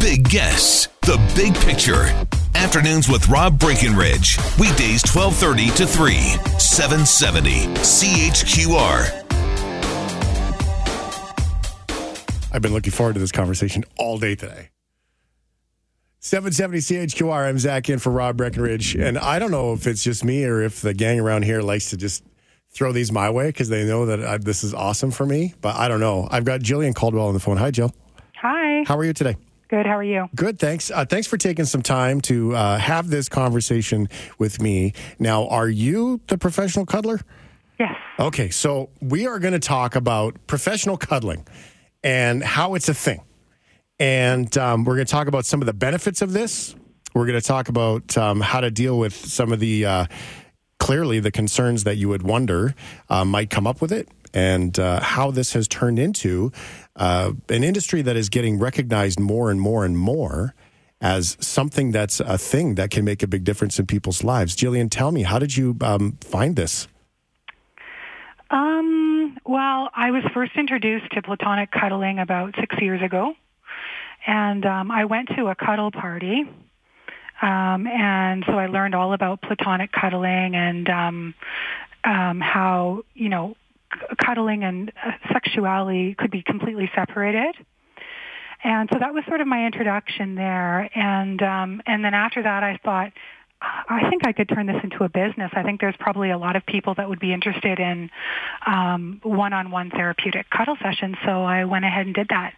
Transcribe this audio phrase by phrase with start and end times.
[0.00, 2.06] big guests, the big picture.
[2.54, 4.38] Afternoons with Rob Breckenridge.
[4.58, 6.14] Weekdays 1230 to 3,
[6.58, 9.26] 770 CHQR.
[12.52, 14.70] I've been looking forward to this conversation all day today.
[16.20, 17.48] 770 CHQR.
[17.48, 18.94] I'm Zach in for Rob Breckenridge.
[18.96, 21.90] And I don't know if it's just me or if the gang around here likes
[21.90, 22.24] to just
[22.70, 25.54] throw these my way because they know that I, this is awesome for me.
[25.60, 26.26] But I don't know.
[26.30, 27.56] I've got Jillian Caldwell on the phone.
[27.58, 27.94] Hi, Jill.
[28.36, 28.84] Hi.
[28.86, 29.36] How are you today?
[29.70, 29.86] Good.
[29.86, 30.28] How are you?
[30.34, 30.90] Good, thanks.
[30.90, 34.94] Uh, thanks for taking some time to uh, have this conversation with me.
[35.20, 37.20] Now, are you the professional cuddler?
[37.78, 37.94] Yes.
[38.18, 41.46] Okay, so we are going to talk about professional cuddling
[42.02, 43.22] and how it's a thing.
[44.00, 46.74] And um, we're going to talk about some of the benefits of this.
[47.14, 50.06] We're going to talk about um, how to deal with some of the uh,
[50.80, 52.74] clearly the concerns that you would wonder
[53.08, 56.52] uh, might come up with it and uh, how this has turned into
[56.96, 60.54] uh, an industry that is getting recognized more and more and more
[61.00, 64.54] as something that's a thing that can make a big difference in people's lives.
[64.54, 66.88] Jillian, tell me, how did you um, find this?
[68.50, 73.34] Um, well, I was first introduced to platonic cuddling about six years ago.
[74.26, 76.44] And um, I went to a cuddle party.
[77.40, 81.34] Um, and so I learned all about platonic cuddling and um,
[82.04, 83.56] um, how, you know,
[84.24, 87.54] cuddling and uh, sexuality could be completely separated.
[88.62, 90.90] And so that was sort of my introduction there.
[90.94, 93.12] And um, and then after that, I thought,
[93.62, 95.50] I think I could turn this into a business.
[95.54, 98.10] I think there's probably a lot of people that would be interested in
[98.66, 101.16] um, one-on-one therapeutic cuddle sessions.
[101.24, 102.54] So I went ahead and did that.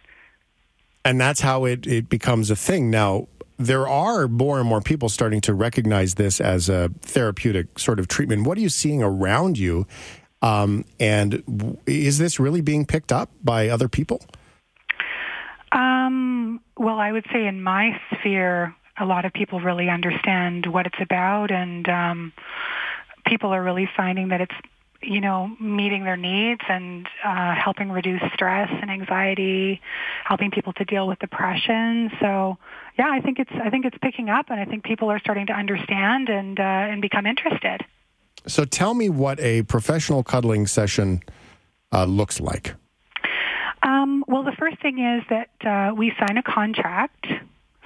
[1.05, 2.89] And that's how it, it becomes a thing.
[2.89, 3.27] Now,
[3.57, 8.07] there are more and more people starting to recognize this as a therapeutic sort of
[8.07, 8.47] treatment.
[8.47, 9.85] What are you seeing around you?
[10.43, 14.21] Um, and w- is this really being picked up by other people?
[15.71, 20.85] Um, well, I would say in my sphere, a lot of people really understand what
[20.85, 22.33] it's about, and um,
[23.25, 24.53] people are really finding that it's
[25.01, 29.81] you know meeting their needs and uh, helping reduce stress and anxiety,
[30.25, 32.11] helping people to deal with depression.
[32.19, 32.57] So,
[32.99, 35.47] yeah, I think it's I think it's picking up, and I think people are starting
[35.47, 37.83] to understand and uh, and become interested.
[38.47, 41.21] So tell me what a professional cuddling session
[41.91, 42.75] uh, looks like.
[43.83, 47.27] Um, well, the first thing is that uh, we sign a contract.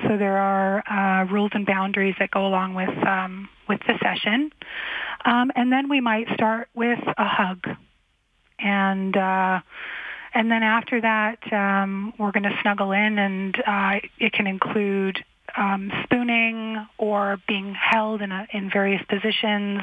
[0.03, 4.51] So there are uh, rules and boundaries that go along with um, with the session,
[5.25, 7.67] um, and then we might start with a hug,
[8.59, 9.59] and uh,
[10.35, 15.25] and then after that um, we're going to snuggle in, and uh, it can include
[15.57, 19.81] um, spooning or being held in, a, in various positions,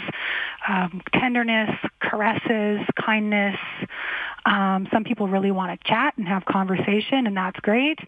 [0.68, 1.70] um, tenderness,
[2.00, 3.56] caresses, kindness.
[4.46, 7.98] Um, some people really want to chat and have conversation, and that's great.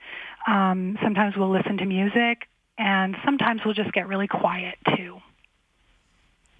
[0.46, 2.46] Um, sometimes we'll listen to music,
[2.78, 5.18] and sometimes we'll just get really quiet too.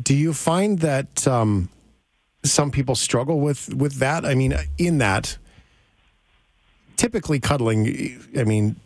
[0.03, 1.69] Do you find that um,
[2.45, 4.25] some people struggle with with that?
[4.25, 5.39] I mean, in that,
[6.97, 8.19] typically cuddling.
[8.37, 8.77] I mean,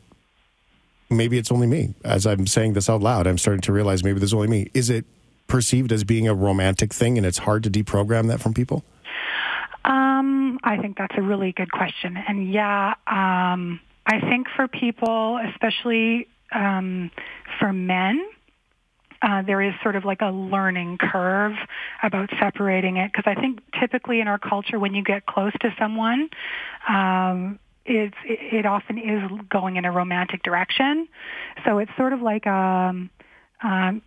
[1.10, 1.94] maybe it's only me.
[2.04, 4.70] As I'm saying this out loud, I'm starting to realize maybe there's only me.
[4.74, 5.04] Is it
[5.46, 8.84] perceived as being a romantic thing, and it's hard to deprogram that from people?
[9.84, 15.40] Um, I think that's a really good question, and yeah, um, I think for people,
[15.52, 17.10] especially um,
[17.58, 18.26] for men,
[19.22, 21.52] uh, there is sort of like a learning curve
[22.02, 25.74] about separating it because I think typically in our culture, when you get close to
[25.78, 26.30] someone,
[26.88, 31.08] um, it's, it, it often is going in a romantic direction.
[31.64, 33.10] So it's sort of like um,
[33.62, 34.02] um,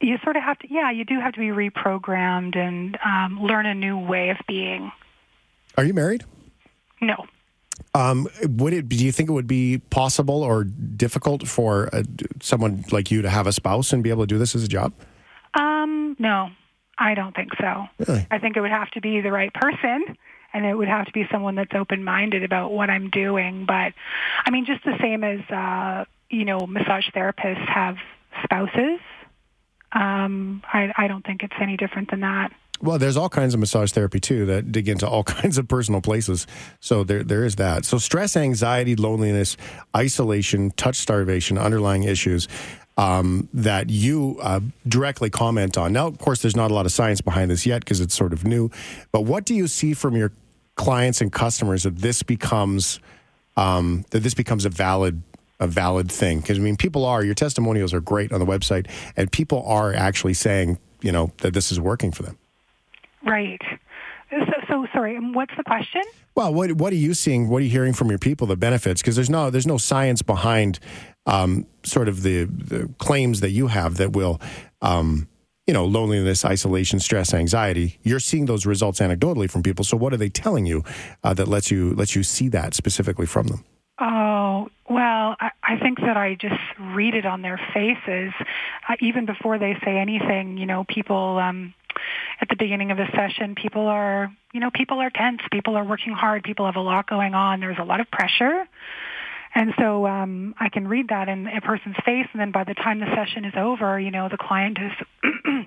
[0.00, 3.66] you sort of have to, yeah, you do have to be reprogrammed and um, learn
[3.66, 4.90] a new way of being.
[5.76, 6.24] Are you married?
[7.00, 7.26] No.
[7.94, 8.88] Um, would it?
[8.88, 12.02] Do you think it would be possible or difficult for uh,
[12.40, 14.68] someone like you to have a spouse and be able to do this as a
[14.68, 14.92] job?
[15.54, 16.50] Um, no,
[16.98, 17.86] I don't think so.
[18.06, 18.26] Really?
[18.30, 20.16] I think it would have to be the right person
[20.52, 23.64] and it would have to be someone that's open-minded about what I'm doing.
[23.66, 23.92] But
[24.44, 27.96] I mean, just the same as, uh, you know, massage therapists have
[28.44, 29.00] spouses.
[29.92, 32.52] Um, I, I don't think it's any different than that.
[32.82, 36.00] Well, there's all kinds of massage therapy too that dig into all kinds of personal
[36.00, 36.46] places.
[36.80, 37.84] So there, there is that.
[37.84, 39.56] So stress, anxiety, loneliness,
[39.96, 42.48] isolation, touch starvation, underlying issues.
[42.96, 45.92] um, that you uh, directly comment on.
[45.92, 48.34] Now, of course, there's not a lot of science behind this yet because it's sort
[48.34, 48.70] of new.
[49.10, 50.32] But what do you see from your
[50.74, 53.00] clients and customers that this becomes
[53.56, 55.22] um, that this becomes a valid
[55.60, 56.40] a valid thing?
[56.40, 58.86] Because I mean, people are your testimonials are great on the website,
[59.16, 62.36] and people are actually saying you know that this is working for them.
[63.24, 63.60] Right.
[64.30, 64.36] So,
[64.68, 65.18] so sorry.
[65.18, 66.02] What's the question?
[66.34, 67.48] Well, what what are you seeing?
[67.48, 68.46] What are you hearing from your people?
[68.46, 70.78] The benefits because there's no there's no science behind
[71.26, 74.40] um, sort of the, the claims that you have that will.
[74.82, 75.28] Um,
[75.66, 78.00] you know, loneliness, isolation, stress, anxiety.
[78.02, 79.84] You're seeing those results anecdotally from people.
[79.84, 80.82] So, what are they telling you
[81.22, 83.64] uh, that lets you lets you see that specifically from them?
[84.00, 86.60] Oh, well, I, I think that I just
[86.94, 88.32] read it on their faces.
[88.88, 91.74] Uh, even before they say anything, you know, people, um,
[92.40, 95.40] at the beginning of the session, people are, you know, people are tense.
[95.52, 96.42] People are working hard.
[96.42, 97.60] People have a lot going on.
[97.60, 98.66] There's a lot of pressure.
[99.54, 102.74] And so um, I can read that in a person's face, and then by the
[102.74, 104.92] time the session is over, you know, the client is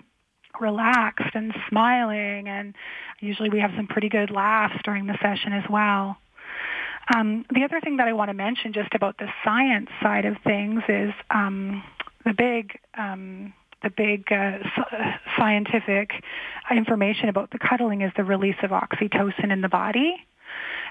[0.60, 2.76] relaxed and smiling, and
[3.20, 6.18] usually we have some pretty good laughs during the session as well.
[7.14, 10.38] Um, the other thing that I want to mention just about the science side of
[10.46, 11.84] things is um,
[12.24, 13.54] the big um,
[13.84, 14.60] the big uh,
[15.38, 16.12] scientific
[16.72, 20.16] information about the cuddling is the release of oxytocin in the body.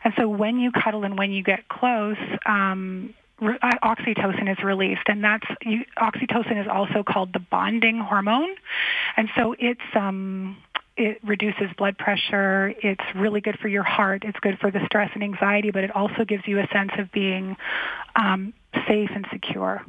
[0.05, 2.17] And so when you cuddle and when you get close,
[2.47, 7.99] um, re- uh, oxytocin is released, and that's you, oxytocin is also called the bonding
[7.99, 8.55] hormone,
[9.17, 10.56] and so it's um,
[10.97, 12.75] it reduces blood pressure.
[12.83, 14.25] It's really good for your heart.
[14.25, 17.11] It's good for the stress and anxiety, but it also gives you a sense of
[17.12, 17.56] being
[18.17, 18.53] um,
[18.89, 19.85] safe and secure.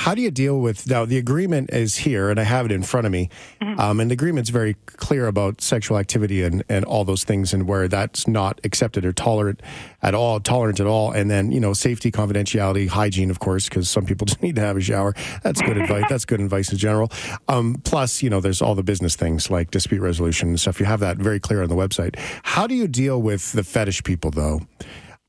[0.00, 1.04] How do you deal with now?
[1.04, 3.28] The agreement is here, and I have it in front of me.
[3.60, 3.78] Mm-hmm.
[3.78, 7.68] Um, and the agreement's very clear about sexual activity and, and all those things, and
[7.68, 9.60] where that's not accepted or tolerant
[10.00, 11.12] at all, tolerant at all.
[11.12, 14.62] And then you know, safety, confidentiality, hygiene, of course, because some people just need to
[14.62, 15.14] have a shower.
[15.42, 16.06] That's good advice.
[16.08, 17.12] That's good advice in general.
[17.46, 20.80] Um, plus, you know, there's all the business things like dispute resolution and stuff.
[20.80, 22.18] You have that very clear on the website.
[22.42, 24.62] How do you deal with the fetish people, though?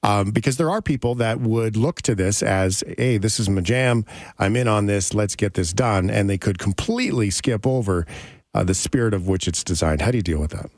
[0.03, 3.61] Um, because there are people that would look to this as, hey, this is my
[3.61, 4.05] jam.
[4.39, 5.13] I'm in on this.
[5.13, 6.09] Let's get this done.
[6.09, 8.07] And they could completely skip over
[8.53, 10.01] uh, the spirit of which it's designed.
[10.01, 10.71] How do you deal with that?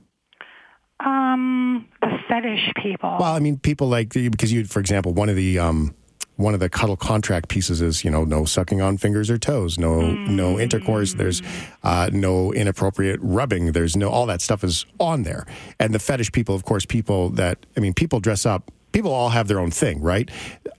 [1.05, 3.17] Um, the fetish people.
[3.19, 5.93] Well, I mean, people like because you, for example, one of the um,
[6.35, 9.77] one of the cuddle contract pieces is you know no sucking on fingers or toes,
[9.77, 10.29] no mm.
[10.29, 11.13] no intercourse.
[11.13, 11.41] There's
[11.83, 13.73] uh, no inappropriate rubbing.
[13.73, 15.45] There's no all that stuff is on there.
[15.79, 19.29] And the fetish people, of course, people that I mean, people dress up people all
[19.29, 20.29] have their own thing, right?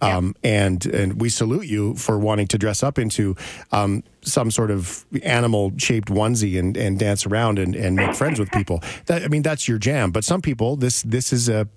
[0.02, 0.16] Yeah.
[0.16, 3.36] Um, and and we salute you for wanting to dress up into
[3.72, 8.38] um, some sort of animal shaped onesie and, and dance around and, and make friends
[8.38, 8.82] with people.
[9.06, 10.12] That I mean, that's your jam.
[10.12, 11.68] But some people, this this is a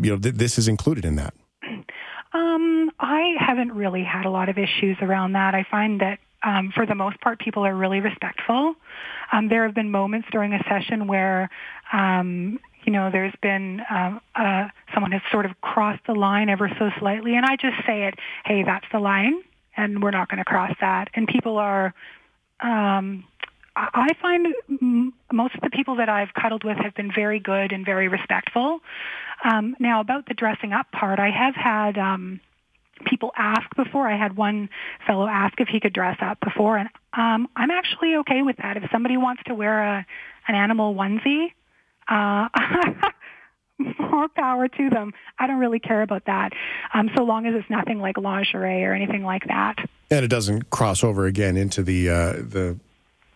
[0.00, 1.34] you know th- this is included in that.
[2.32, 5.54] Um, I haven't really had a lot of issues around that.
[5.54, 8.74] I find that um, for the most part, people are really respectful.
[9.32, 11.48] Um, there have been moments during a session where
[11.92, 16.70] um, you know, there's been um, uh, someone has sort of crossed the line ever
[16.78, 18.14] so slightly, and I just say it,
[18.44, 19.42] hey, that's the line,
[19.76, 21.08] and we're not going to cross that.
[21.14, 21.94] And people are,
[22.60, 23.24] um,
[23.76, 24.54] I find
[25.32, 28.80] most of the people that I've cuddled with have been very good and very respectful.
[29.44, 32.40] Um, now, about the dressing up part, I have had um,
[33.06, 34.08] people ask before.
[34.08, 34.68] I had one
[35.06, 38.76] fellow ask if he could dress up before, and um, I'm actually okay with that.
[38.76, 40.06] If somebody wants to wear a
[40.46, 41.52] an animal onesie,
[42.08, 42.48] uh,
[43.98, 45.12] more power to them.
[45.38, 46.52] I don't really care about that,
[46.92, 49.76] um, so long as it's nothing like lingerie or anything like that.
[50.10, 52.78] And it doesn't cross over again into the uh, the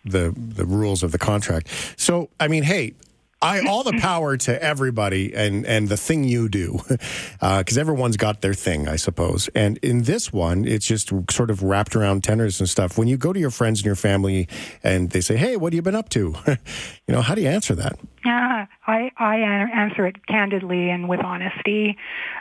[0.05, 1.69] the the rules of the contract.
[1.97, 2.95] So, I mean, hey,
[3.41, 6.99] I all the power to everybody and and the thing you do, because
[7.79, 9.49] uh, everyone's got their thing, I suppose.
[9.55, 12.99] And in this one, it's just sort of wrapped around tenors and stuff.
[12.99, 14.49] When you go to your friends and your family,
[14.83, 17.49] and they say, "Hey, what have you been up to?" you know, how do you
[17.49, 17.99] answer that?
[18.25, 21.97] Yeah, I I answer it candidly and with honesty.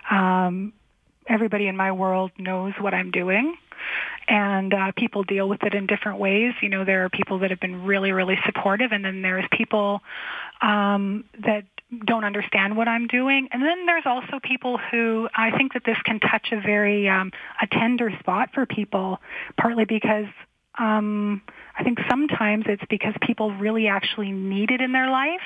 [0.09, 0.73] Um,
[1.27, 3.57] everybody in my world knows what I'm doing
[4.27, 6.53] and uh, people deal with it in different ways.
[6.61, 10.01] You know, there are people that have been really, really supportive, and then there's people
[10.61, 11.63] um, that
[12.05, 13.47] don't understand what I'm doing.
[13.51, 17.31] And then there's also people who I think that this can touch a very um,
[17.61, 19.19] a tender spot for people,
[19.57, 20.27] partly because
[20.77, 21.41] um,
[21.77, 25.39] I think sometimes it's because people really actually need it in their life,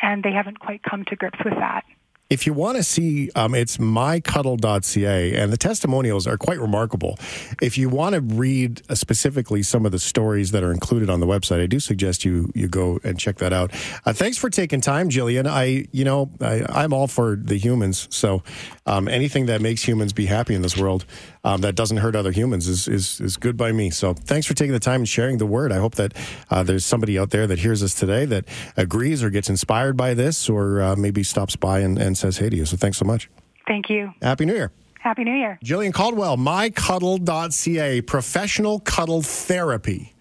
[0.00, 1.84] and they haven't quite come to grips with that.
[2.32, 7.18] If you want to see, um, it's mycuddle.ca, and the testimonials are quite remarkable.
[7.60, 11.20] If you want to read uh, specifically some of the stories that are included on
[11.20, 13.70] the website, I do suggest you you go and check that out.
[14.06, 15.46] Uh, thanks for taking time, Jillian.
[15.46, 18.42] I, you know, I, am all for the humans, so
[18.86, 21.04] um, anything that makes humans be happy in this world,
[21.44, 23.90] um, that doesn't hurt other humans is, is is good by me.
[23.90, 25.72] So thanks for taking the time and sharing the word.
[25.72, 26.14] I hope that
[26.50, 28.44] uh, there's somebody out there that hears us today that
[28.76, 32.48] agrees or gets inspired by this, or uh, maybe stops by and, and says hey
[32.48, 32.64] to you.
[32.64, 33.28] So thanks so much.
[33.66, 34.12] Thank you.
[34.22, 34.72] Happy New Year.
[35.00, 35.58] Happy New Year.
[35.64, 40.14] Jillian Caldwell, mycuddle.ca, professional cuddle therapy.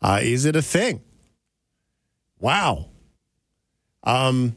[0.00, 1.02] Uh, is it a thing?
[2.38, 2.90] Wow.
[4.04, 4.54] Um,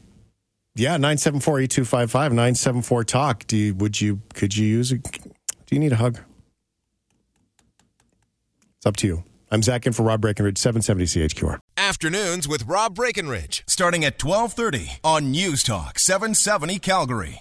[0.76, 3.46] yeah, 974-8255, 974 talk.
[3.48, 4.98] Do you, would you, could you use a,
[5.68, 6.18] do you need a hug?
[8.78, 9.24] It's up to you.
[9.50, 11.58] I'm Zach in for Rob Breckenridge, 770 CHQR.
[11.76, 17.36] Afternoons with Rob Breckenridge, starting at 1230 on News Talk 770 Calgary.